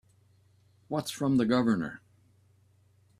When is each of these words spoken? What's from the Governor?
What's 0.87 1.11
from 1.11 1.37
the 1.37 1.45
Governor? 1.45 2.01